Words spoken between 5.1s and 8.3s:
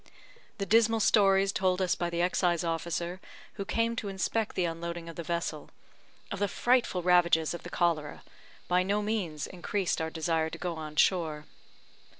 the vessel, of the frightful ravages of the cholera,